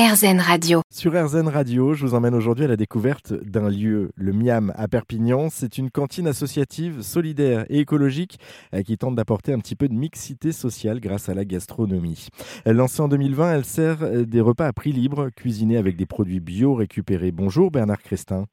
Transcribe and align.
RZN 0.00 0.40
Radio. 0.40 0.80
Sur 0.88 1.12
RZN 1.12 1.46
Radio, 1.48 1.92
je 1.92 2.06
vous 2.06 2.14
emmène 2.14 2.34
aujourd'hui 2.34 2.64
à 2.64 2.68
la 2.68 2.76
découverte 2.76 3.34
d'un 3.34 3.68
lieu, 3.68 4.12
le 4.14 4.32
Miam 4.32 4.72
à 4.74 4.88
Perpignan. 4.88 5.48
C'est 5.50 5.76
une 5.76 5.90
cantine 5.90 6.26
associative, 6.26 7.02
solidaire 7.02 7.66
et 7.68 7.80
écologique 7.80 8.38
euh, 8.74 8.80
qui 8.80 8.96
tente 8.96 9.14
d'apporter 9.14 9.52
un 9.52 9.58
petit 9.58 9.76
peu 9.76 9.88
de 9.88 9.94
mixité 9.94 10.52
sociale 10.52 11.00
grâce 11.00 11.28
à 11.28 11.34
la 11.34 11.44
gastronomie. 11.44 12.28
Lancée 12.64 13.02
en 13.02 13.08
2020, 13.08 13.52
elle 13.52 13.64
sert 13.66 13.98
euh, 14.00 14.24
des 14.24 14.40
repas 14.40 14.68
à 14.68 14.72
prix 14.72 14.92
libre, 14.92 15.28
cuisinés 15.36 15.76
avec 15.76 15.96
des 15.96 16.06
produits 16.06 16.40
bio 16.40 16.72
récupérés. 16.72 17.30
Bonjour 17.30 17.70
Bernard 17.70 18.00
Crestin. 18.00 18.46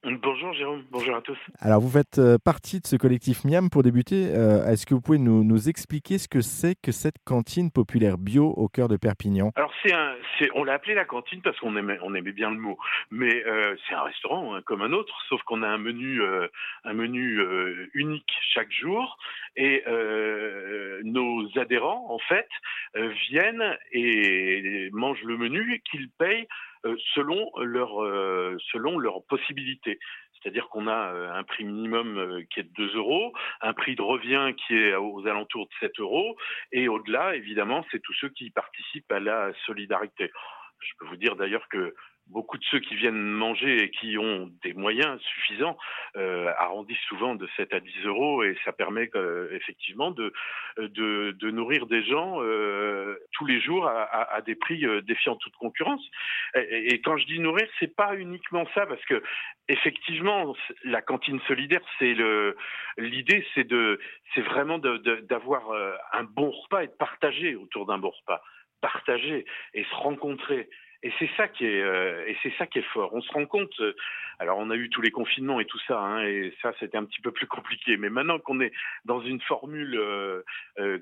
Bonjour 0.48 0.60
Jérôme, 0.60 0.84
bonjour 0.92 1.16
à 1.18 1.22
tous. 1.22 1.38
Alors 1.60 1.82
vous 1.82 1.90
faites 1.90 2.20
euh, 2.20 2.38
partie 2.38 2.80
de 2.80 2.88
ce 2.88 2.96
collectif 2.96 3.44
Miam 3.44 3.70
pour 3.70 3.84
débuter. 3.84 4.24
Est-ce 4.24 4.86
que 4.86 4.94
vous 4.94 5.02
pouvez 5.02 5.18
nous, 5.18 5.44
nous 5.44 5.68
expliquer 5.68 6.18
ce 6.18 6.30
que 6.30 6.40
c'est 6.40 6.76
que 6.82 6.94
cette 6.94 7.18
cantine 7.26 7.70
populaire 7.70 8.18
bio 8.18 8.54
au 8.56 8.70
cœur 8.70 8.88
de 8.88 8.96
Perpignan? 8.96 9.52
Alors 9.58 9.74
c'est 9.84 9.92
on 10.54 10.64
l'a 10.64 10.74
appelé 10.74 10.94
la 10.94 11.06
cantine 11.06 11.42
parce 11.42 11.58
qu'on 11.60 11.76
aimait, 11.76 11.98
on 12.02 12.14
aimait 12.16 12.32
bien 12.32 12.50
le 12.52 12.58
mot. 12.58 12.78
Mais 13.12 13.44
euh, 13.46 13.76
c'est 13.88 13.96
un 13.96 14.04
restaurant 14.04 14.56
hein, 14.56 14.62
comme 14.66 14.82
un 14.82 14.92
autre, 14.92 15.16
sauf 15.30 15.42
qu'on 15.44 15.64
a 15.64 15.68
un 15.68 15.78
menu, 15.78 16.22
euh, 16.22 16.48
un 16.84 16.94
menu 16.94 17.40
euh, 17.40 17.90
unique 17.94 18.32
chaque 18.54 18.72
jour. 18.72 19.18
Et 19.56 19.84
nos 21.04 21.48
adhérents, 21.58 22.06
en 22.10 22.20
fait, 22.20 22.48
viennent 23.28 23.76
et 23.92 24.90
mangent 24.94 25.24
le 25.24 25.36
menu 25.36 25.82
qu'ils 25.90 26.10
payent 26.10 26.48
selon 27.16 27.52
leur 27.58 27.90
selon 28.72 28.98
leurs 28.98 29.24
possibilités. 29.26 30.00
C'est-à-dire 30.42 30.70
qu'on 30.70 30.88
a 30.88 31.34
un 31.34 31.44
prix 31.44 31.66
minimum 31.66 32.44
qui 32.52 32.60
est 32.60 32.64
de 32.64 32.74
2 32.74 32.96
euros, 32.96 33.34
un 33.62 33.74
prix 33.74 33.96
de 33.96 34.02
revient 34.02 34.54
qui 34.56 34.76
est 34.76 34.96
aux 34.96 35.26
alentours 35.28 35.66
de 35.66 35.74
7 35.80 36.00
euros, 36.00 36.38
et 36.72 36.88
au-delà, 36.88 37.36
évidemment, 37.36 37.84
c'est 37.92 38.02
tous 38.02 38.14
ceux 38.14 38.30
qui 38.30 38.52
participent 38.52 39.12
à 39.12 39.20
la 39.20 39.52
solidarité. 39.66 40.32
Je 40.80 40.94
peux 41.00 41.08
vous 41.08 41.18
dire 41.18 41.36
d'ailleurs 41.36 41.68
que 41.70 41.96
beaucoup 42.30 42.58
de 42.58 42.64
ceux 42.66 42.80
qui 42.80 42.96
viennent 42.96 43.22
manger 43.22 43.84
et 43.84 43.90
qui 43.90 44.18
ont 44.18 44.52
des 44.64 44.74
moyens 44.74 45.20
suffisants 45.22 45.78
euh, 46.16 46.52
arrondissent 46.58 46.98
souvent 47.08 47.36
de 47.36 47.48
7 47.56 47.74
à 47.74 47.80
10 47.80 48.06
euros 48.06 48.44
et 48.44 48.58
ça 48.66 48.72
permet 48.74 49.10
euh, 49.16 49.50
effectivement 49.52 50.12
de, 50.12 50.34
de, 50.78 51.36
de, 51.40 51.52
nourrir 51.52 51.86
des 51.88 52.04
gens 52.04 52.42
euh, 52.42 53.18
tous 53.34 53.46
les 53.46 53.62
jours 53.62 53.88
à, 53.88 54.04
à, 54.04 54.36
à, 54.36 54.42
des 54.42 54.56
prix 54.56 54.86
euh, 54.86 55.02
défiant 55.02 55.36
toute 55.36 55.56
concurrence. 55.56 56.04
Et, 56.56 56.94
et 56.94 57.02
quand 57.02 57.18
je 57.18 57.26
dis 57.26 57.40
nourrir, 57.40 57.68
c'est 57.80 57.96
pas 57.96 58.16
uniquement 58.16 58.68
ça 58.74 58.86
parce 58.86 59.04
que 59.06 59.24
effectivement 59.70 60.56
la 60.84 61.02
cantine 61.02 61.40
solidaire, 61.48 61.82
c'est 62.00 62.14
le 62.14 62.58
l'idée, 62.98 63.46
c'est 63.56 63.68
de 63.68 64.00
c'est 64.34 64.42
vraiment 64.42 64.80
d'avoir 64.80 65.72
euh, 65.72 65.94
un 66.14 66.24
bon 66.24 66.52
repas 66.52 66.84
et 66.84 66.88
de 66.88 66.94
partager 66.94 67.56
autour 67.56 67.86
d'un 67.86 67.98
bon 67.98 68.10
repas 68.10 68.42
partager 68.82 69.46
et 69.74 69.84
se 69.84 69.96
rencontrer. 69.96 70.70
Et 71.04 71.14
c'est 71.20 71.30
ça 71.38 71.48
qui 71.48 71.66
est 71.66 71.82
euh, 71.82 72.26
et 72.28 72.36
c'est 72.42 72.54
ça 72.58 72.66
qui 72.66 72.80
est 72.80 72.88
fort. 72.94 73.12
On 73.14 73.22
se 73.22 73.32
rend 73.32 73.46
compte. 73.46 73.80
Euh, 73.80 73.94
alors 74.40 74.60
on 74.60 74.70
a 74.70 74.76
eu 74.76 74.90
tous 74.90 75.02
les 75.02 75.10
confinements 75.10 75.60
et 75.60 75.66
tout 75.66 75.80
ça, 75.88 76.00
hein, 76.00 76.24
et 76.24 76.54
ça 76.62 76.72
c'était 76.80 76.98
un 76.98 77.06
petit 77.06 77.22
peu 77.22 77.32
plus 77.32 77.48
compliqué. 77.48 77.98
Mais 77.98 78.10
maintenant 78.10 78.40
qu'on 78.40 78.60
est 78.62 78.72
dans 79.06 79.22
une 79.22 79.42
formule 79.42 79.96
euh, 79.96 80.42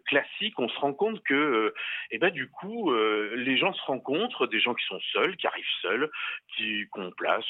classique, 0.05 0.57
on 0.59 0.69
se 0.69 0.79
rend 0.79 0.93
compte 0.93 1.23
que, 1.23 1.73
eh 2.11 2.17
ben 2.17 2.29
du 2.29 2.49
coup, 2.49 2.93
les 2.93 3.57
gens 3.57 3.73
se 3.73 3.81
rencontrent, 3.83 4.47
des 4.47 4.59
gens 4.59 4.73
qui 4.73 4.85
sont 4.85 4.99
seuls, 5.11 5.35
qui 5.37 5.47
arrivent 5.47 5.65
seuls, 5.81 6.09
qui 6.55 6.87
qu'on 6.91 7.11
place 7.11 7.45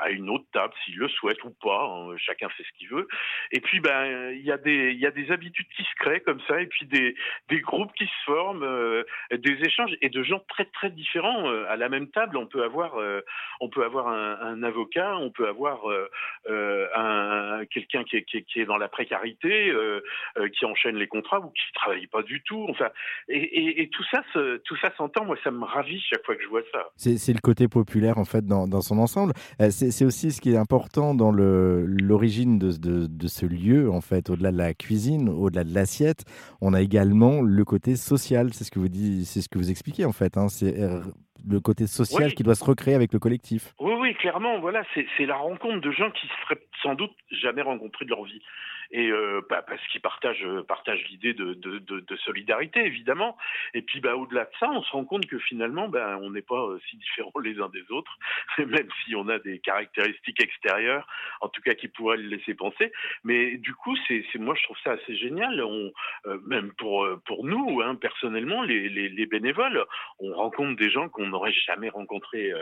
à 0.00 0.10
une 0.10 0.30
autre 0.30 0.46
table 0.52 0.72
s'ils 0.84 0.98
le 0.98 1.08
souhaitent 1.08 1.42
ou 1.44 1.50
pas. 1.50 1.84
Hein, 1.84 2.16
chacun 2.18 2.48
fait 2.50 2.62
ce 2.62 2.78
qu'il 2.78 2.88
veut. 2.88 3.08
Et 3.50 3.60
puis 3.60 3.80
ben 3.80 4.30
il 4.32 4.44
y 4.44 4.52
a 4.52 4.58
des 4.58 4.92
il 4.92 4.98
y 4.98 5.06
a 5.06 5.10
des 5.10 5.30
habitudes 5.30 5.68
qui 5.76 5.82
se 5.82 5.94
créent 5.96 6.20
comme 6.20 6.40
ça, 6.48 6.60
et 6.60 6.66
puis 6.66 6.86
des 6.86 7.14
des 7.48 7.60
groupes 7.60 7.92
qui 7.94 8.06
se 8.06 8.24
forment, 8.24 9.04
des 9.32 9.58
échanges 9.64 9.96
et 10.00 10.08
de 10.08 10.22
gens 10.22 10.40
très 10.48 10.64
très 10.66 10.90
différents 10.90 11.67
à 11.68 11.76
la 11.76 11.88
même 11.88 12.08
table, 12.08 12.36
on 12.36 12.46
peut 12.46 12.64
avoir, 12.64 12.96
euh, 12.98 13.20
un, 13.60 14.62
avocat, 14.62 15.16
on 15.18 15.30
peut 15.30 15.48
avoir 15.48 15.88
euh, 15.90 16.08
euh, 16.48 16.86
un, 16.94 17.64
quelqu'un 17.66 18.04
qui 18.04 18.16
est, 18.16 18.64
dans 18.64 18.76
la 18.76 18.88
précarité, 18.88 19.72
qui 20.56 20.64
enchaîne 20.64 20.96
les 20.96 21.06
contrats 21.06 21.40
ou 21.40 21.50
qui 21.50 21.72
travaille 21.74 22.06
pas 22.06 22.22
du 22.22 22.42
tout. 22.42 22.66
Enfin, 22.68 22.88
et, 23.28 23.88
tout 23.92 24.04
ça, 24.10 24.22
tout 24.64 24.76
ça 24.76 24.92
s'entend. 24.96 25.24
Moi, 25.24 25.36
ça 25.44 25.50
me 25.50 25.64
ravit 25.64 26.00
chaque 26.00 26.24
fois 26.24 26.36
que 26.36 26.42
je 26.42 26.48
vois 26.48 26.62
ça. 26.72 26.88
C'est 26.96 27.32
le 27.32 27.40
côté 27.40 27.68
populaire 27.68 28.18
en 28.18 28.24
fait 28.24 28.44
dans, 28.44 28.80
son 28.80 28.98
ensemble. 28.98 29.32
C'est 29.70 30.04
aussi 30.04 30.32
ce 30.32 30.40
qui 30.40 30.52
est 30.52 30.56
important 30.56 31.14
dans 31.14 31.32
l'origine 31.32 32.58
de, 32.58 33.28
ce 33.28 33.46
lieu 33.46 33.90
en 33.90 34.00
fait. 34.00 34.30
Au-delà 34.30 34.52
de 34.52 34.58
la 34.58 34.74
cuisine, 34.74 35.28
au-delà 35.28 35.64
de 35.64 35.74
l'assiette, 35.74 36.24
on 36.60 36.72
a 36.74 36.80
également 36.80 37.42
le 37.42 37.64
côté 37.64 37.96
social. 37.96 38.52
C'est 38.52 38.64
ce 38.64 38.70
que 38.70 38.78
vous 38.78 38.88
dites, 38.88 39.26
c'est 39.26 39.42
ce 39.42 39.48
que 39.48 39.58
vous 39.58 39.70
expliquez 39.70 40.04
en 40.04 40.12
fait. 40.12 40.36
Hein. 40.36 40.48
Le 41.46 41.60
côté 41.60 41.86
social 41.86 42.34
qui 42.34 42.42
doit 42.42 42.54
se 42.54 42.64
recréer 42.64 42.94
avec 42.94 43.12
le 43.12 43.18
collectif. 43.18 43.74
Oui, 43.80 43.92
clairement, 44.18 44.58
voilà, 44.58 44.84
c'est 44.94 45.26
la 45.26 45.36
rencontre 45.36 45.80
de 45.80 45.90
gens 45.90 46.10
qui 46.10 46.26
se 46.26 46.32
feraient 46.44 46.60
sans 46.82 46.94
doute 46.94 47.14
jamais 47.30 47.62
rencontrés 47.62 48.04
de 48.04 48.10
leur 48.10 48.24
vie. 48.24 48.42
Et 48.90 49.10
euh, 49.10 49.42
bah, 49.50 49.62
parce 49.66 49.86
qu'ils 49.88 50.00
partagent 50.00 50.44
euh, 50.44 50.62
partagent 50.62 51.04
l'idée 51.10 51.34
de, 51.34 51.56
solidarité 52.24 52.80
évidemment. 52.84 53.36
Et 53.74 53.82
puis 53.82 54.00
bah 54.00 54.16
au-delà 54.16 54.44
de 54.44 54.50
ça 54.58 54.70
on 54.70 54.82
se 54.82 54.90
rend 54.92 55.04
compte 55.04 55.26
que 55.26 55.38
finalement 55.38 55.88
bah, 55.88 56.18
on 56.22 56.30
n'est 56.30 56.42
pas 56.42 56.62
euh, 56.62 56.80
si 56.88 56.96
différents 56.96 57.38
les 57.42 57.60
uns 57.60 57.68
des 57.68 57.84
autres 57.90 58.18
même 58.58 58.88
si 59.04 59.14
on 59.14 59.28
a 59.28 59.38
des 59.38 59.58
caractéristiques 59.60 60.42
extérieures 60.42 61.06
en 61.40 61.48
tout 61.48 61.60
cas 61.60 61.74
qui 61.74 61.88
pourraient 61.88 62.16
le 62.16 62.28
laisser 62.28 62.54
penser. 62.54 62.92
Mais 63.24 63.56
du 63.58 63.74
coup 63.74 63.94
c'est 64.08 64.24
moi 64.36 64.54
je 64.56 64.64
trouve 64.64 64.78
ça 64.82 64.92
assez 64.92 65.16
génial. 65.16 65.62
Même 66.46 66.72
pour 66.72 67.06
pour 67.26 67.44
nous 67.44 67.80
hein, 67.82 67.94
personnellement 67.94 68.62
les, 68.62 69.26
bénévoles 69.26 69.84
on 70.18 70.32
rencontre 70.32 70.76
des 70.76 70.90
gens 70.90 71.08
qu'on 71.08 71.26
n'aurait 71.26 71.52
jamais 71.52 71.90
rencontrés 71.90 72.52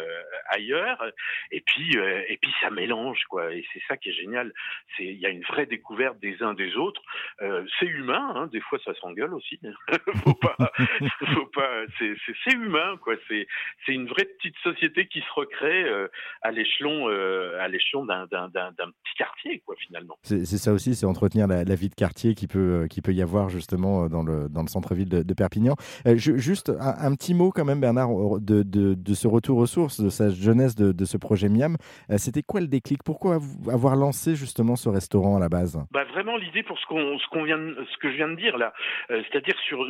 ailleurs 0.49 1.05
et 1.51 1.61
puis 1.61 1.97
et 1.97 2.39
puis 2.41 2.53
ça 2.61 2.71
mélange 2.71 3.25
quoi 3.29 3.53
et 3.53 3.65
c'est 3.73 3.83
ça 3.89 3.97
qui 3.97 4.11
est 4.11 4.15
génial 4.15 4.53
c'est 4.97 5.05
il 5.05 5.21
y 5.21 5.27
a 5.27 5.31
une 5.31 5.43
vraie 5.43 5.67
découverte 5.67 6.19
des 6.21 6.43
uns 6.43 6.55
des 6.55 6.75
autres. 6.77 7.01
Euh, 7.43 7.65
c'est 7.79 7.87
humain, 7.87 8.33
hein, 8.35 8.49
des 8.53 8.61
fois 8.61 8.79
ça 8.85 8.93
s'engueule 9.01 9.35
aussi. 9.35 9.59
faut 10.25 10.35
pas, 10.35 10.57
faut 11.35 11.47
pas, 11.55 11.71
c'est 11.99 12.53
humain 12.53 12.97
quoi. 13.03 13.15
C'est 13.29 13.47
c'est 13.85 13.93
une 13.93 14.07
vraie 14.07 14.25
petite 14.25 14.57
société 14.63 15.07
qui 15.07 15.21
se 15.21 15.33
recrée 15.35 15.85
euh, 15.85 16.09
à 16.43 16.51
l'échelon 16.51 17.09
euh, 17.09 17.59
à 17.61 17.69
l'échelon 17.69 18.05
d'un 18.05 18.27
petit 18.29 19.15
quartier 19.17 19.63
quoi 19.65 19.75
finalement. 19.79 20.19
C'est 20.23 20.45
ça 20.45 20.73
aussi, 20.73 20.95
c'est 20.95 21.07
entretenir 21.07 21.47
la, 21.47 21.65
vie 21.77 21.89
de 21.89 21.95
quartier 21.95 22.35
qui 22.35 22.47
peut 22.47 22.87
qui 22.89 23.03
peut 23.03 23.13
y 23.13 23.23
avoir 23.23 23.49
justement 23.49 24.09
dans 24.09 24.23
le 24.23 24.49
dans 24.49 24.63
le 24.63 24.69
centre-ville 24.69 25.09
de, 25.09 25.35
Perpignan. 25.37 25.77
juste 26.15 26.73
un, 26.81 27.15
petit 27.15 27.35
mot 27.35 27.51
quand 27.51 27.67
même 27.67 27.81
Bernard 27.81 28.09
de, 28.41 28.63
de, 28.63 28.95
de, 28.95 29.15
ce 29.15 29.29
retour 29.29 29.59
aux 29.59 29.67
sources, 29.67 30.01
de 30.01 30.09
sa 30.09 30.31
jeunesse 30.31 30.75
de, 30.75 30.93
de 30.93 31.05
ce 31.05 31.19
projet 31.19 31.36
Miam. 31.45 31.77
C'était 32.17 32.43
quoi 32.43 32.61
le 32.61 32.67
déclic? 32.67 33.03
Pourquoi 33.05 33.39
avoir 33.71 33.97
lancé 33.97 34.35
justement 34.35 34.77
ce 34.77 34.89
restaurant 34.89 35.37
à 35.37 35.41
la 35.41 35.49
base? 35.49 35.79
Bah, 35.93 36.05
vraiment 36.05 36.37
l'idée 36.37 36.63
pour 36.63 36.79
ce 36.79 36.87
qu'on 36.87 37.19
ce 37.19 37.27
qu'on 37.29 37.45
vient 37.45 37.59
ce 37.59 37.97
que 37.99 38.11
je 38.11 38.17
viens 38.17 38.29
de 38.29 38.37
dire 38.37 38.57
là, 38.57 38.73
euh, 39.11 39.23
c'est-à-dire 39.29 39.57
sur, 39.61 39.87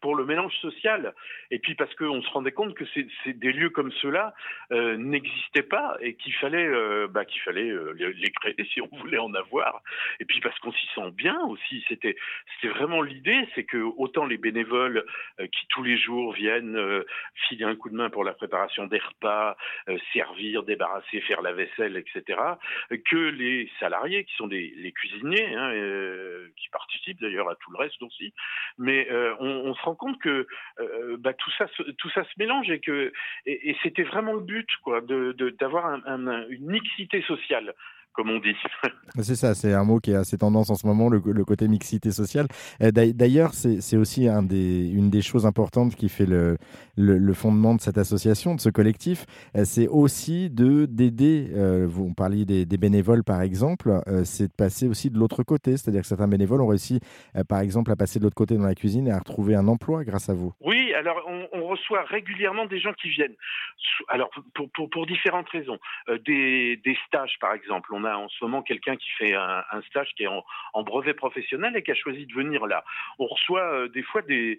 pour 0.00 0.14
le 0.14 0.24
mélange 0.24 0.54
social. 0.60 1.14
Et 1.50 1.58
puis 1.58 1.74
parce 1.74 1.94
qu'on 1.94 2.22
se 2.22 2.30
rendait 2.30 2.52
compte 2.52 2.74
que 2.74 2.84
c'est 2.94 3.32
des 3.32 3.52
lieux 3.52 3.70
comme 3.70 3.90
ceux-là 4.00 4.34
euh, 4.72 4.96
n'existaient 4.96 5.62
pas 5.62 5.96
et 6.00 6.14
qu'il 6.14 6.34
fallait 6.34 6.66
euh, 6.66 7.08
bah, 7.08 7.24
qu'il 7.24 7.40
fallait 7.42 7.70
euh, 7.70 7.92
les, 7.96 8.12
les, 8.12 8.30
créer 8.30 8.54
si 8.72 8.80
on 8.80 8.88
voulait 8.98 9.18
en 9.18 9.32
avoir. 9.34 9.82
Et 10.20 10.24
puis 10.24 10.40
parce 10.40 10.58
qu'on 10.60 10.72
s'y 10.72 10.86
sent 10.94 11.10
bien 11.12 11.38
aussi. 11.46 11.84
C'était 11.88 12.16
vraiment 12.64 13.02
l'idée, 13.02 13.48
c'est 13.54 13.64
que 13.64 13.78
autant 13.78 14.24
les 14.24 14.38
bénévoles 14.38 15.04
qui 15.38 15.66
tous 15.68 15.82
les 15.82 15.96
jours 15.96 16.32
viennent 16.32 16.78
filer 17.48 17.64
un 17.64 17.74
coup 17.74 17.90
de 17.90 17.96
main 17.96 18.10
pour 18.10 18.24
la 18.24 18.32
préparation 18.32 18.86
des 18.86 18.98
repas, 18.98 19.56
servir, 20.12 20.62
faire 21.26 21.42
la 21.42 21.52
vaisselle, 21.52 21.96
etc., 21.96 22.38
que 23.10 23.16
les 23.16 23.70
salariés 23.80 24.24
qui 24.24 24.34
sont 24.36 24.46
des 24.46 24.72
les 24.76 24.92
cuisiniers 24.92 25.52
Hein, 25.54 25.70
euh, 25.72 26.48
qui 26.56 26.68
participent 26.68 27.20
d'ailleurs 27.20 27.48
à 27.48 27.56
tout 27.56 27.70
le 27.70 27.78
reste 27.78 28.02
aussi. 28.02 28.32
Mais 28.78 29.08
euh, 29.10 29.34
on, 29.40 29.74
se 29.74 29.82
rend 29.82 29.94
compte 29.94 30.18
que 30.20 30.46
euh, 30.80 31.16
bah, 31.18 31.32
tout 31.34 31.50
ça, 31.58 31.66
tout 31.98 32.10
ça 32.10 32.24
se 32.24 32.30
mélange 32.38 32.70
et 32.70 32.80
que 32.80 33.12
et, 33.46 33.76
c'était 33.82 34.02
vraiment 34.02 34.34
le 34.34 34.40
but, 34.40 34.68
quoi, 34.82 35.00
de 35.00 35.32
d'avoir 35.58 35.86
une 36.06 36.66
mixité 36.66 37.22
sociale 37.22 37.74
comme 38.14 38.30
on 38.30 38.38
dit. 38.38 38.54
C'est 39.18 39.34
ça, 39.34 39.54
c'est 39.54 39.74
un 39.74 39.84
mot 39.84 39.98
qui 39.98 40.14
a 40.14 40.20
assez 40.20 40.38
tendance 40.38 40.70
en 40.70 40.74
ce 40.74 40.86
moment, 40.86 41.10
le, 41.10 41.20
côté 41.44 41.68
mixité 41.68 42.12
sociale. 42.12 42.46
D'ailleurs, 42.80 43.52
c'est 43.52 43.96
aussi 43.96 44.26
un 44.26 44.42
des, 44.42 44.88
une 44.88 45.10
des 45.10 45.20
choses 45.20 45.44
importantes 45.44 45.94
qui 45.96 46.08
fait 46.08 46.24
le, 46.24 46.56
le, 46.96 47.34
fondement 47.34 47.74
de 47.74 47.80
cette 47.82 47.98
association, 47.98 48.54
de 48.54 48.60
ce 48.60 48.70
collectif. 48.70 49.26
C'est 49.64 49.86
aussi 49.86 50.48
de 50.48 50.86
d'aider, 50.86 51.50
euh, 51.54 51.86
vous 51.86 52.14
parliez 52.14 52.46
des, 52.46 52.64
des, 52.64 52.78
bénévoles 52.78 53.22
par 53.22 53.42
exemple, 53.42 54.00
euh, 54.08 54.24
c'est 54.24 54.48
de 54.48 54.52
passer 54.56 54.88
aussi 54.88 55.10
de 55.10 55.18
l'autre 55.18 55.42
côté. 55.42 55.76
C'est-à-dire 55.76 56.00
que 56.00 56.06
certains 56.06 56.28
bénévoles 56.28 56.62
ont 56.62 56.68
réussi, 56.68 57.00
euh, 57.36 57.44
par 57.44 57.60
exemple, 57.60 57.90
à 57.90 57.96
passer 57.96 58.18
de 58.18 58.24
l'autre 58.24 58.36
côté 58.36 58.56
dans 58.56 58.64
la 58.64 58.74
cuisine 58.74 59.08
et 59.08 59.12
à 59.12 59.18
retrouver 59.18 59.54
un 59.54 59.68
emploi 59.68 60.04
grâce 60.04 60.30
à 60.30 60.34
vous. 60.34 60.52
Oui, 60.60 60.92
alors 60.94 61.22
on, 61.28 61.48
on 61.52 61.66
reçoit 61.66 62.02
régulièrement 62.04 62.66
des 62.66 62.80
gens 62.80 62.92
qui 62.94 63.10
viennent. 63.10 63.34
Alors 64.08 64.30
pour, 64.54 64.70
pour, 64.70 64.90
pour 64.90 65.06
différentes 65.06 65.48
raisons. 65.48 65.78
des, 66.26 66.76
des 66.76 66.98
stages 67.06 67.38
par 67.40 67.54
exemple. 67.54 67.90
On 67.92 68.04
a 68.04 68.16
en 68.16 68.28
ce 68.28 68.44
moment 68.44 68.62
quelqu'un 68.62 68.96
qui 68.96 69.08
fait 69.18 69.34
un, 69.34 69.62
stage 69.88 70.10
qui 70.16 70.24
est 70.24 70.28
en, 70.28 70.82
brevet 70.82 71.14
professionnel 71.14 71.76
et 71.76 71.82
qui 71.82 71.90
a 71.90 71.94
choisi 71.94 72.26
de 72.26 72.34
venir 72.34 72.66
là. 72.66 72.84
On 73.18 73.26
reçoit 73.26 73.88
des 73.88 74.02
fois 74.02 74.22
des, 74.22 74.58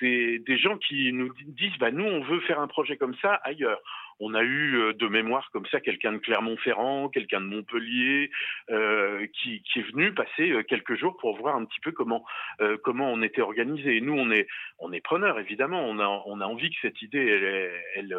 des, 0.00 0.38
des 0.38 0.58
gens 0.58 0.76
qui 0.78 1.12
nous 1.12 1.32
disent 1.46 1.78
bah 1.78 1.90
nous 1.90 2.04
on 2.04 2.20
veut 2.20 2.40
faire 2.40 2.60
un 2.60 2.68
projet 2.68 2.96
comme 2.96 3.14
ça 3.22 3.34
ailleurs. 3.44 3.80
On 4.20 4.34
a 4.34 4.42
eu 4.42 4.76
euh, 4.76 4.92
de 4.92 5.08
mémoire 5.08 5.50
comme 5.52 5.66
ça 5.66 5.80
quelqu'un 5.80 6.12
de 6.12 6.18
Clermont-Ferrand, 6.18 7.08
quelqu'un 7.08 7.40
de 7.40 7.46
Montpellier, 7.46 8.30
euh, 8.70 9.26
qui, 9.34 9.62
qui, 9.62 9.80
est 9.80 9.90
venu 9.92 10.14
passer 10.14 10.50
euh, 10.50 10.62
quelques 10.62 10.94
jours 10.94 11.16
pour 11.16 11.36
voir 11.36 11.56
un 11.56 11.64
petit 11.64 11.80
peu 11.80 11.90
comment 11.90 12.24
euh, 12.60 12.76
comment 12.82 13.12
on 13.12 13.22
était 13.22 13.42
organisé. 13.42 13.96
Et 13.96 14.00
nous, 14.00 14.14
on 14.14 14.30
est 14.30 14.46
on 14.78 14.92
est 14.92 15.00
preneurs 15.00 15.38
évidemment. 15.40 15.84
On 15.84 15.98
a 15.98 16.06
on 16.26 16.40
a 16.40 16.46
envie 16.46 16.70
que 16.70 16.76
cette 16.82 17.02
idée 17.02 17.26
elle 17.26 17.44
elle, 17.44 17.74
elle 17.96 18.18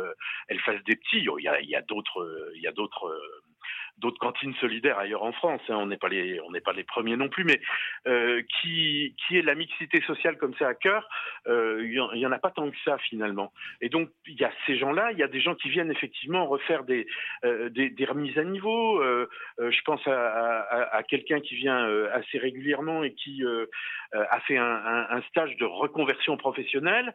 fasse 0.62 0.84
des 0.84 0.96
petits. 0.96 1.26
Il 1.40 1.70
y 1.70 1.76
a 1.76 1.82
d'autres 1.82 2.52
il 2.56 2.62
y 2.62 2.68
a 2.68 2.72
d'autres 2.72 3.16
d'autres 3.98 4.20
cantines 4.20 4.54
solidaires 4.56 4.98
ailleurs 4.98 5.24
en 5.24 5.32
France. 5.32 5.62
Hein, 5.70 5.76
on 5.78 5.86
n'est 5.88 5.98
pas 5.98 6.10
les 6.10 6.40
on 6.42 6.52
n'est 6.52 6.62
pas 6.62 6.74
les 6.74 6.84
premiers 6.84 7.16
non 7.16 7.30
plus, 7.30 7.44
mais 7.44 7.62
euh, 8.08 8.42
qui 8.62 9.16
qui 9.26 9.38
est 9.38 9.42
la 9.42 9.56
mixité 9.56 10.02
sociale 10.02 10.38
comme 10.38 10.54
ça 10.56 10.68
à 10.68 10.74
cœur, 10.74 11.08
euh, 11.48 11.82
il 11.84 12.20
y, 12.20 12.26
en 12.26 12.32
a 12.32 12.40
pas 12.40 12.52
tant 12.52 12.70
que 12.70 12.78
ça 12.84 12.98
finalement. 12.98 13.54
Et 13.82 13.90
donc 13.90 14.10
il 14.28 14.40
y 14.40 14.44
a 14.44 14.52
ces 14.66 14.78
gens-là, 14.78 15.12
il 15.12 15.18
y 15.18 15.24
a 15.24 15.28
des 15.28 15.42
gens 15.42 15.56
qui 15.56 15.70
viennent 15.70 15.92
effectivement 15.92 16.46
refaire 16.46 16.84
des 16.84 17.08
euh, 17.46 17.70
des, 17.70 18.06
remises 18.06 18.38
à 18.38 18.44
niveau. 18.44 19.02
je 19.58 19.82
pense 19.84 20.06
à, 20.08 21.02
quelqu'un 21.08 21.40
qui 21.40 21.56
vient 21.56 21.86
assez 22.14 22.38
régulièrement 22.38 23.04
et 23.04 23.14
qui 23.14 23.44
a 24.14 24.40
fait 24.42 24.58
un, 24.58 25.22
stage 25.30 25.56
de 25.58 25.66
reconversion 25.66 26.38
professionnelle, 26.38 27.14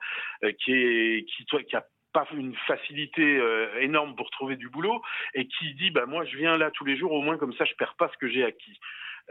qui 0.58 0.72
est 0.72 1.24
qui, 1.28 1.44
qui 1.44 1.76
a 1.76 1.84
pas 2.12 2.26
une 2.32 2.54
facilité 2.66 3.38
euh, 3.38 3.80
énorme 3.80 4.16
pour 4.16 4.30
trouver 4.30 4.56
du 4.56 4.68
boulot 4.68 5.02
et 5.34 5.46
qui 5.46 5.74
dit 5.74 5.90
bah 5.90 6.06
moi 6.06 6.24
je 6.24 6.36
viens 6.36 6.56
là 6.56 6.70
tous 6.70 6.84
les 6.84 6.96
jours 6.96 7.12
au 7.12 7.22
moins 7.22 7.36
comme 7.36 7.52
ça 7.54 7.64
je 7.64 7.74
perds 7.74 7.94
pas 7.96 8.08
ce 8.12 8.18
que 8.18 8.28
j'ai 8.28 8.44
acquis. 8.44 8.78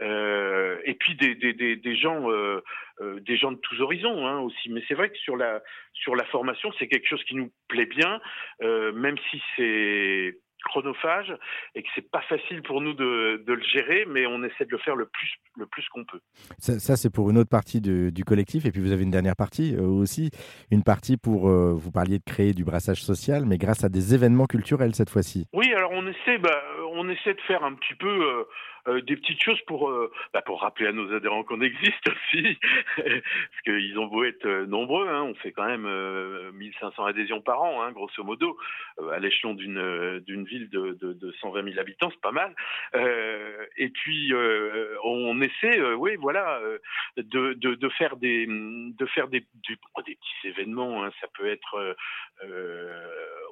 Euh, 0.02 0.78
et 0.84 0.94
puis 0.94 1.14
des, 1.14 1.34
des, 1.34 1.76
des, 1.76 1.96
gens 1.96 2.30
euh, 2.30 2.62
euh, 3.00 3.20
des 3.20 3.36
gens 3.36 3.52
de 3.52 3.58
tous 3.58 3.80
horizons 3.80 4.26
hein, 4.26 4.40
aussi. 4.40 4.70
Mais 4.70 4.82
c'est 4.88 4.94
vrai 4.94 5.10
que 5.10 5.18
sur 5.18 5.36
la 5.36 5.62
sur 5.92 6.16
la 6.16 6.24
formation 6.24 6.72
c'est 6.78 6.88
quelque 6.88 7.06
chose 7.06 7.22
qui 7.24 7.34
nous 7.34 7.52
plaît 7.68 7.86
bien, 7.86 8.20
euh, 8.62 8.92
même 8.92 9.16
si 9.30 9.42
c'est 9.56 10.38
chronophage 10.64 11.34
et 11.74 11.82
que 11.82 11.88
c'est 11.94 12.10
pas 12.10 12.22
facile 12.22 12.62
pour 12.62 12.80
nous 12.80 12.94
de, 12.94 13.42
de, 13.46 13.52
le 13.52 13.62
gérer, 13.62 14.04
mais 14.08 14.26
on 14.26 14.42
essaie 14.44 14.64
de 14.64 14.70
le 14.70 14.78
faire 14.78 14.96
le 14.96 15.06
plus, 15.06 15.34
le 15.56 15.66
plus 15.66 15.86
qu'on 15.88 16.04
peut. 16.04 16.20
Ça, 16.58 16.78
ça 16.78 16.96
c'est 16.96 17.10
pour 17.10 17.30
une 17.30 17.38
autre 17.38 17.50
partie 17.50 17.80
de, 17.80 18.10
du 18.10 18.24
collectif, 18.24 18.66
et 18.66 18.70
puis 18.70 18.80
vous 18.80 18.92
avez 18.92 19.02
une 19.02 19.10
dernière 19.10 19.36
partie 19.36 19.74
euh, 19.76 19.82
aussi, 19.82 20.30
une 20.70 20.82
partie 20.82 21.16
pour, 21.16 21.48
euh, 21.48 21.72
vous 21.74 21.90
parliez 21.90 22.18
de 22.18 22.24
créer 22.24 22.52
du 22.52 22.64
brassage 22.64 23.02
social, 23.02 23.44
mais 23.46 23.58
grâce 23.58 23.84
à 23.84 23.88
des 23.88 24.14
événements 24.14 24.46
culturels 24.46 24.94
cette 24.94 25.10
fois-ci. 25.10 25.46
Oui, 25.52 25.72
alors 25.74 25.92
on 25.92 26.06
essaie, 26.06 26.38
bah, 26.38 26.62
on 26.92 27.08
essaie 27.08 27.34
de 27.34 27.40
faire 27.46 27.64
un 27.64 27.74
petit 27.74 27.94
peu 27.94 28.08
euh, 28.08 28.44
euh, 28.88 29.00
des 29.02 29.16
petites 29.16 29.42
choses 29.42 29.60
pour 29.66 29.90
euh, 29.90 30.10
bah, 30.32 30.42
pour 30.42 30.60
rappeler 30.60 30.86
à 30.86 30.92
nos 30.92 31.12
adhérents 31.14 31.44
qu'on 31.44 31.60
existe 31.60 32.08
aussi, 32.08 32.58
parce 32.96 33.62
qu'ils 33.64 33.98
ont 33.98 34.06
beau 34.06 34.24
être 34.24 34.46
euh, 34.46 34.66
nombreux, 34.66 35.08
hein, 35.08 35.22
on 35.22 35.34
fait 35.34 35.52
quand 35.52 35.66
même 35.66 35.86
1500 36.52 37.04
adhésions 37.04 37.40
par 37.40 37.62
an, 37.62 37.82
hein, 37.82 37.92
grosso 37.92 38.22
modo, 38.24 38.56
à 39.12 39.18
l'échelon 39.18 39.54
d'une 39.54 40.20
d'une 40.20 40.44
ville 40.44 40.70
de, 40.70 40.98
de, 41.00 41.12
de, 41.12 41.32
120 41.40 41.64
000 41.64 41.78
habitants, 41.78 42.10
c'est 42.10 42.20
pas 42.20 42.32
mal. 42.32 42.54
et 43.76 43.88
puis 43.90 44.32
on 45.04 45.40
essaie, 45.40 45.80
oui, 45.94 46.16
voilà, 46.16 46.60
de, 47.16 47.54
de, 47.54 47.88
faire 47.90 48.16
des 48.16 48.46
de 48.46 49.06
faire 49.06 49.28
des, 49.28 49.40
des 49.40 49.76
petits 49.96 50.48
événements. 50.48 51.04
Hein, 51.04 51.10
ça 51.20 51.28
peut 51.36 51.46
être 51.46 51.96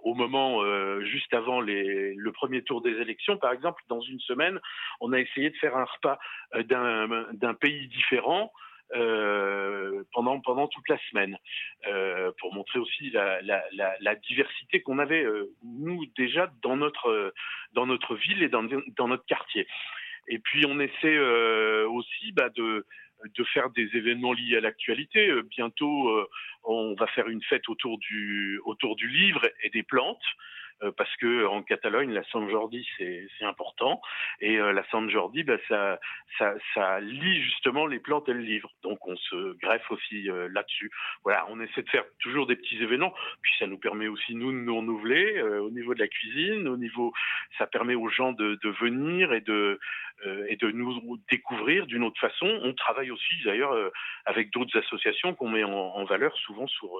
au 0.09 0.15
moment 0.15 0.63
juste 1.03 1.33
avant 1.35 1.61
le 1.61 2.31
premier 2.33 2.63
tour 2.63 2.83
des 2.83 2.97
élections, 3.01 3.37
par 3.37 3.53
exemple, 3.53 3.83
dans 3.89 4.01
une 4.01 4.21
semaine, 4.21 4.59
on 5.01 5.13
a 5.13 5.21
essayer 5.21 5.51
de 5.51 5.57
faire 5.57 5.77
un 5.77 5.85
repas 5.85 6.19
euh, 6.55 7.25
d'un 7.33 7.55
pays 7.55 7.89
différent. 7.89 8.53
Euh, 8.97 10.03
pendant 10.15 10.67
toute 10.69 10.89
la 10.89 10.97
semaine 11.11 11.37
euh, 11.87 12.33
pour 12.41 12.55
montrer 12.55 12.79
aussi 12.79 13.11
la, 13.11 14.15
diversité 14.27 14.81
qu'on 14.81 14.99
avait 14.99 15.23
euh, 15.23 15.53
nous 15.63 16.07
déjà 16.17 16.51
dans 16.63 16.75
notre 16.75 18.15
ville 18.15 18.43
et 18.43 18.49
dans, 18.49 18.63
notre 18.63 19.27
quartier 19.27 19.67
et 20.29 20.39
puis 20.39 20.65
on 20.67 20.79
essaie 20.81 21.17
euh, 21.17 21.89
aussi 21.89 22.33
bah, 22.33 22.49
de 22.51 22.87
de 23.25 23.45
faire 23.45 23.71
des 23.71 23.89
événements 23.97 24.33
liés 24.33 24.57
à 24.57 24.61
l'actualité. 24.61 25.31
bientôt, 25.51 26.11
on 26.65 26.95
va 26.95 27.07
faire 27.09 27.29
une 27.29 27.43
fête 27.43 27.69
autour 27.69 27.99
du 27.99 28.61
autour 28.65 28.97
du 28.97 29.09
livre 29.09 29.49
et 29.63 29.71
des 29.71 29.83
plantes. 29.83 30.23
Euh, 30.83 30.93
parce 30.97 31.15
que 31.17 31.47
en 31.47 31.63
Catalogne, 31.63 32.13
la 32.13 32.23
Sant 32.25 32.49
Jordi, 32.49 32.87
c'est 32.99 33.29
important. 33.43 34.01
Et 34.41 34.59
euh, 34.59 34.73
la 34.73 34.85
Sant 34.91 35.09
Jordi, 35.09 35.43
bah, 35.43 35.57
ça, 35.69 35.99
ça, 36.39 36.55
ça 36.75 37.01
justement 37.01 37.87
les 37.87 37.99
plantes 37.99 38.29
et 38.29 38.33
le 38.33 38.41
livre. 38.41 38.71
Donc 38.83 39.07
on 39.07 39.17
se 39.17 39.57
greffe 39.59 39.91
aussi 39.91 40.31
euh, 40.31 40.49
là-dessus. 40.53 40.91
Voilà, 41.25 41.47
on 41.49 41.61
essaie 41.61 41.83
de 41.83 41.91
faire 41.91 42.05
toujours 42.21 42.47
des 42.47 42.57
petits 42.57 42.81
événements. 42.81 43.13
Puis 43.43 43.53
ça 43.59 43.67
nous 43.67 43.79
permet 43.79 44.07
aussi, 44.07 44.35
nous, 44.35 44.53
de 44.53 44.59
nous 44.59 44.77
renouveler 44.77 45.43
au 45.43 45.71
niveau 45.71 45.95
de 45.95 46.01
la 46.01 46.09
cuisine, 46.09 46.69
au 46.69 46.77
niveau, 46.77 47.13
ça 47.59 47.67
permet 47.67 47.95
aux 47.95 48.09
gens 48.09 48.33
de, 48.33 48.59
de 48.63 48.71
venir 48.71 49.33
et 49.33 49.41
de, 49.41 49.79
et 50.49 50.57
de 50.57 50.71
nous 50.71 51.19
découvrir 51.31 51.87
d'une 51.87 52.03
autre 52.03 52.21
façon. 52.21 52.47
On 52.63 52.73
travaille 52.73 53.11
aussi 53.11 53.35
d'ailleurs 53.45 53.75
avec 54.25 54.51
d'autres 54.53 54.77
associations 54.79 55.35
qu'on 55.35 55.49
met 55.49 55.65
en, 55.65 55.73
en, 55.73 56.05
valeur 56.05 56.37
souvent 56.39 56.67
sur, 56.67 56.91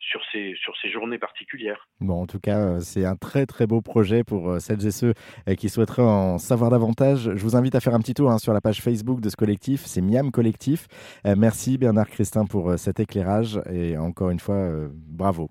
sur, 0.00 0.20
ces, 0.32 0.54
sur 0.56 0.76
ces 0.78 0.90
journées 0.90 1.18
particulières. 1.18 1.86
Bon, 2.00 2.22
en 2.22 2.26
tout 2.26 2.40
cas, 2.40 2.80
c'est 2.80 3.05
un 3.06 3.16
très 3.16 3.46
très 3.46 3.66
beau 3.66 3.80
projet 3.80 4.24
pour 4.24 4.50
euh, 4.50 4.58
celles 4.58 4.86
et 4.86 4.90
ceux 4.90 5.14
euh, 5.48 5.54
qui 5.54 5.68
souhaiteraient 5.68 6.02
en 6.02 6.38
savoir 6.38 6.70
davantage. 6.70 7.30
Je 7.34 7.42
vous 7.42 7.56
invite 7.56 7.74
à 7.74 7.80
faire 7.80 7.94
un 7.94 8.00
petit 8.00 8.14
tour 8.14 8.30
hein, 8.30 8.38
sur 8.38 8.52
la 8.52 8.60
page 8.60 8.82
Facebook 8.82 9.20
de 9.20 9.28
ce 9.28 9.36
collectif, 9.36 9.84
c'est 9.86 10.00
Miam 10.00 10.30
Collectif. 10.30 10.88
Euh, 11.26 11.34
merci 11.36 11.78
Bernard 11.78 12.08
Christin 12.08 12.44
pour 12.44 12.78
cet 12.78 13.00
éclairage 13.00 13.60
et 13.70 13.96
encore 13.96 14.30
une 14.30 14.40
fois, 14.40 14.68
bravo. 15.08 15.44